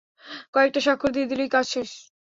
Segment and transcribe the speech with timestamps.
[0.53, 1.89] কয়েকটা স্বাক্ষর দিয়ে দিলেই কাজ শেষ।